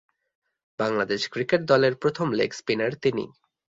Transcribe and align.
Bangladesh 0.79 1.21
cricket 1.29 1.61
দলের 1.65 1.93
প্রথম 1.95 2.27
leg spinner 2.31 2.93
তিনি। 3.03 3.25